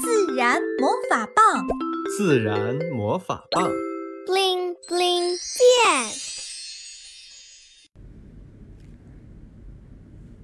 [0.00, 1.66] 自然魔法棒，
[2.16, 3.68] 自然魔法棒
[4.26, 6.12] ，bling bling 变。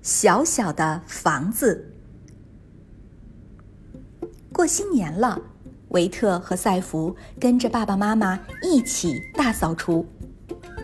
[0.03, 1.93] 小小的房子。
[4.53, 5.40] 过新年了，
[5.91, 10.05] 维特和赛弗跟着爸爸妈妈一起大扫除。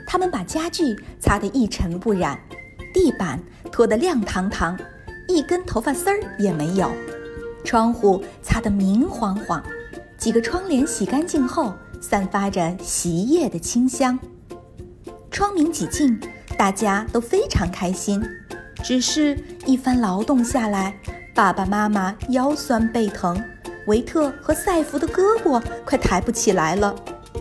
[0.06, 2.40] 他们把家具擦得一尘不染，
[2.94, 3.42] 地板
[3.72, 4.78] 拖得亮堂堂，
[5.28, 6.92] 一根头发丝儿也没有。
[7.64, 9.62] 窗户擦得明晃晃，
[10.18, 14.18] 几个窗帘洗干净后，散发着洗衣液的清香。
[15.30, 16.20] 窗明几净，
[16.58, 18.22] 大家都非常开心。
[18.82, 20.94] 只是一番劳动下来，
[21.34, 23.38] 爸爸妈妈腰酸背疼，
[23.86, 26.94] 维特和赛弗的胳膊快抬不起来了，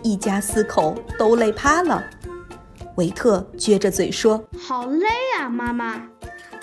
[0.03, 2.03] 一家四口都累趴了。
[2.95, 5.07] 维特撅着嘴说：“好累
[5.39, 6.01] 啊，妈妈！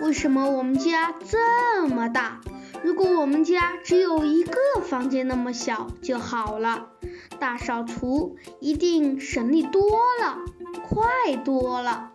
[0.01, 2.39] 为什么我们家这么大？
[2.83, 6.87] 如果我们家只有一个房间那么小就好了，
[7.39, 9.83] 大扫除一定省力多
[10.21, 10.39] 了，
[10.89, 12.13] 快多了。”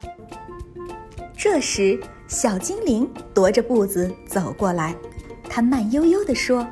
[1.37, 4.95] 这时，小精灵踱着步子走过来，
[5.49, 6.65] 他慢悠悠地说：“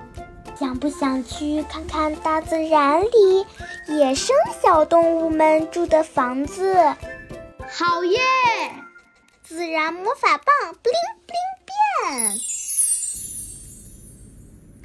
[0.57, 3.45] 想不想去看看大自然里
[3.87, 6.75] 野生小动物们住的房子？”
[7.67, 8.19] 好耶！
[9.43, 12.48] 自然魔法棒，bling bling 变。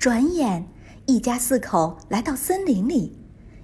[0.05, 0.69] 转眼，
[1.07, 3.17] 一家四口来到森林里，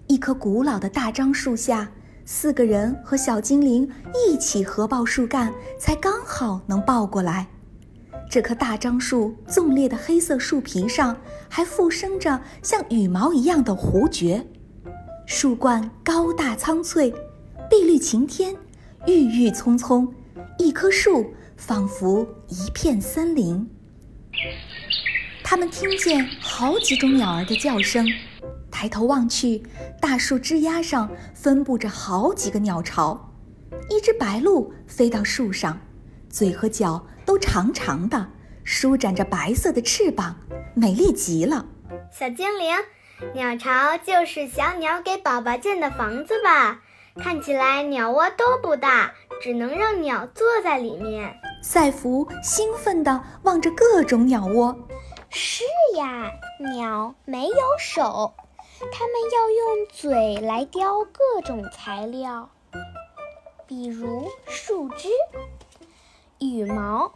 [0.07, 1.93] 一棵古老的大樟树下，
[2.25, 3.87] 四个人和小精灵
[4.27, 7.47] 一起合抱树干，才刚好能抱过来。
[8.31, 11.15] 这棵大樟树纵裂的黑色树皮上
[11.47, 14.43] 还附生着像羽毛一样的弧蕨，
[15.27, 17.13] 树冠高大苍翠，
[17.69, 18.57] 碧绿晴天。
[19.07, 20.11] 郁郁葱葱，
[20.59, 23.69] 一棵树仿佛一片森林。
[25.51, 28.07] 他们听见好几种鸟儿的叫声，
[28.71, 29.61] 抬头望去，
[30.01, 33.33] 大树枝丫上分布着好几个鸟巢。
[33.89, 35.77] 一只白鹭飞到树上，
[36.29, 38.29] 嘴和脚都长长的，
[38.63, 40.37] 舒展着白色的翅膀，
[40.73, 41.67] 美丽极了。
[42.13, 42.77] 小精灵，
[43.35, 46.81] 鸟巢就是小鸟给宝宝建的房子吧？
[47.17, 49.11] 看起来鸟窝都不大，
[49.43, 51.35] 只能让鸟坐在里面。
[51.61, 54.79] 赛福兴奋地望着各种鸟窝。
[55.33, 55.65] 是
[55.97, 58.35] 呀，鸟没有手，
[58.93, 62.51] 它们要用嘴来叼各种材料，
[63.67, 65.09] 比如树枝、
[66.41, 67.13] 羽毛，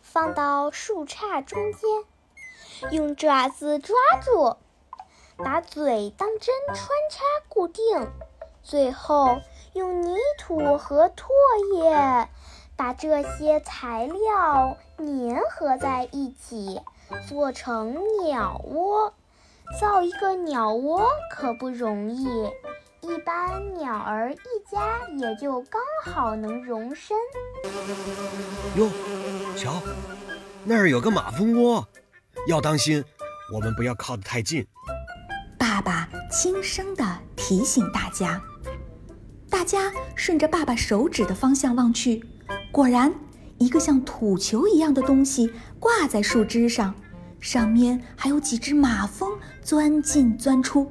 [0.00, 4.56] 放到树杈中间，用爪子抓住，
[5.36, 6.78] 把嘴当针穿
[7.10, 8.08] 插固定。
[8.62, 9.40] 最后，
[9.72, 11.26] 用泥土和唾
[11.74, 12.28] 液
[12.76, 16.80] 把这些材料粘合在一起，
[17.28, 19.12] 做成鸟窝。
[19.78, 22.24] 造一个鸟窝可不容易，
[23.02, 24.38] 一般鸟儿一
[24.70, 27.14] 家也就刚好能容身。
[28.76, 28.88] 哟，
[29.54, 29.74] 瞧，
[30.64, 31.86] 那儿有个马蜂窝，
[32.46, 33.04] 要当心，
[33.52, 34.66] 我们不要靠得太近。
[35.58, 37.04] 爸爸轻声地
[37.36, 38.40] 提醒大家。
[39.50, 42.24] 大家顺着爸爸手指的方向望去，
[42.72, 43.12] 果然，
[43.58, 46.94] 一个像土球一样的东西挂在树枝上，
[47.40, 50.90] 上面还有几只马蜂钻进钻出。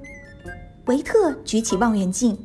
[0.86, 2.38] 维特举起望远镜，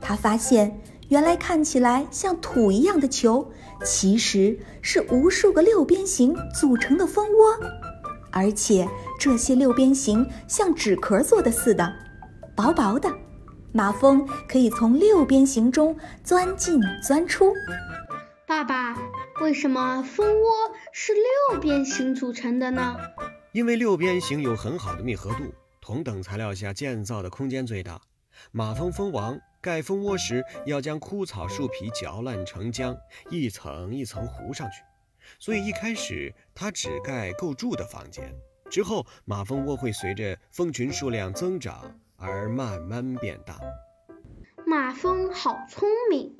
[0.00, 3.46] 他发现，原来看起来像土一样的球，
[3.84, 7.58] 其实是无数个六边形组成的蜂窝，
[8.30, 11.92] 而且这些六边形像纸壳做的似的，
[12.54, 13.08] 薄薄的。
[13.72, 17.52] 马蜂可以从六边形中钻进钻出。
[18.54, 18.96] 爸爸，
[19.40, 20.48] 为什么蜂窝
[20.92, 22.96] 是六边形组成的呢？
[23.50, 28.00] 因为六边形有很好的密合度，同等材料下建造的空间最大。
[28.52, 32.96] 马蜂蜂王盖蜂窝时要将枯草树皮嚼烂成浆，
[33.28, 34.84] 一层一层糊上去，
[35.40, 38.32] 所以一开始它只盖够住的房间。
[38.70, 41.92] 之后，马蜂窝会随着蜂群数量增长。
[42.16, 43.58] 而慢慢变大。
[44.74, 46.34] 马蜂好聪明，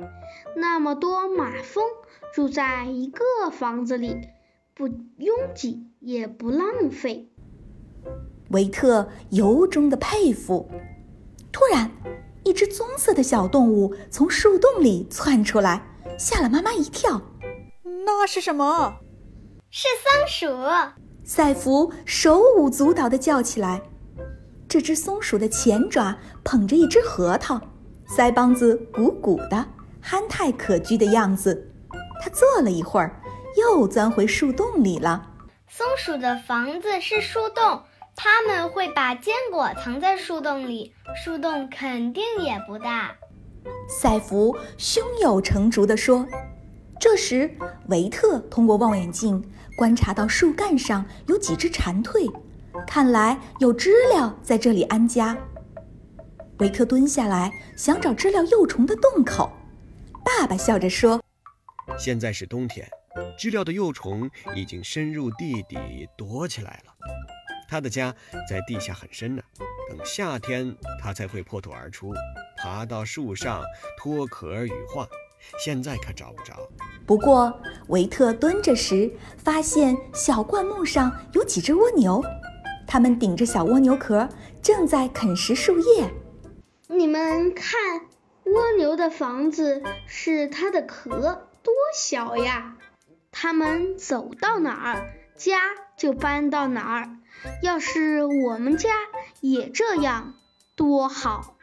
[0.57, 1.85] 那么多马蜂
[2.35, 4.23] 住在一个房子里，
[4.75, 7.31] 不拥挤也不浪费。
[8.51, 10.69] 维特由衷的佩服。
[11.53, 11.89] 突然，
[12.43, 15.87] 一只棕色的小动物从树洞里窜出来，
[16.19, 17.23] 吓了妈妈一跳。
[18.05, 18.97] 那是什么？
[19.71, 20.57] 是松鼠！
[21.23, 23.81] 赛弗手舞足蹈地叫起来。
[24.69, 27.61] 这只松鼠的前爪捧着一只核桃，
[28.09, 29.67] 腮帮子鼓鼓的，
[30.01, 31.71] 憨态可掬的样子。
[32.21, 33.21] 他坐了一会儿，
[33.57, 35.31] 又钻回树洞里了。
[35.69, 37.83] 松鼠的房子是树洞，
[38.15, 43.13] 他们会把坚果藏在树洞里，树洞肯定也不大。
[43.89, 46.27] 赛弗胸有成竹地说。
[47.01, 47.51] 这时，
[47.89, 49.43] 维特通过望远镜
[49.77, 52.33] 观察到树干上有几只蝉蜕，
[52.87, 55.37] 看来有知了在这里安家。
[56.59, 59.51] 维特蹲下来想找知了幼虫的洞口，
[60.25, 61.21] 爸爸笑着说
[61.99, 62.89] ：“现在是冬天，
[63.37, 66.93] 知了的幼虫已经深入地底躲起来了。
[67.69, 68.15] 它的家
[68.49, 69.43] 在地下很深呢，
[69.89, 70.73] 等夏天
[71.03, 72.15] 它才会破土而出，
[72.57, 73.61] 爬到树上
[73.99, 75.09] 脱壳羽化。
[75.59, 76.57] 现在可找不着。
[77.05, 77.53] 不过
[77.89, 82.23] 维特蹲着时，发现小灌木上有几只蜗牛，
[82.87, 84.27] 它们顶着小蜗牛壳，
[84.63, 86.09] 正在啃食树叶。
[86.87, 87.81] 你们看，
[88.45, 92.77] 蜗牛的房子是它的壳，多小呀！
[93.33, 95.59] 它们走到哪儿，家
[95.97, 97.17] 就搬到哪儿。
[97.63, 98.91] 要是我们家
[99.41, 100.35] 也这样，
[100.77, 101.57] 多好！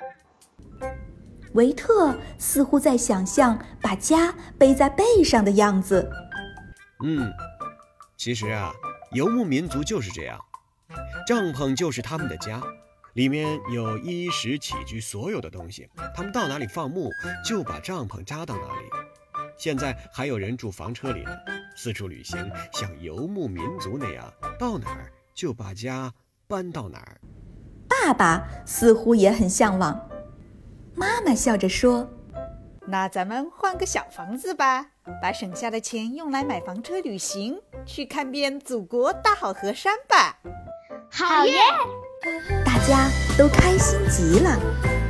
[1.54, 6.10] 维特似乎在想象把家背在背上的样子。
[7.04, 7.32] 嗯，
[8.18, 8.74] 其实啊，
[9.12, 10.40] 游牧民族就是这样，
[11.28, 12.60] 帐篷就是他们的家。
[13.14, 17.10] 里面有衣食起居所有的东西，他们到哪里放牧，
[17.46, 18.90] 就把帐篷扎到哪里。
[19.58, 21.32] 现在还有人住房车里呢，
[21.76, 26.14] 四处旅行，像游牧民族那样，到哪儿就把家
[26.48, 27.20] 搬到哪儿。
[27.90, 30.10] 爸爸似乎也很向往。
[30.96, 32.10] 妈妈笑着说
[32.88, 34.88] ：“那咱们换个小房子吧，
[35.22, 40.40] 把省下的钱用来买房车旅行，去看遍祖国大好河山吧。”
[41.12, 41.60] 好耶！
[42.64, 45.01] 大家都开心极了。